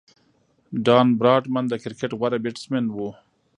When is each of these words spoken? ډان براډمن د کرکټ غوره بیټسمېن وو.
ډان 0.85 1.07
براډمن 1.19 1.65
د 1.69 1.73
کرکټ 1.83 2.11
غوره 2.19 2.37
بیټسمېن 2.43 2.85
وو. 2.91 3.09